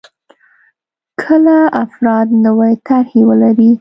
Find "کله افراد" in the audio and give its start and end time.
1.21-2.27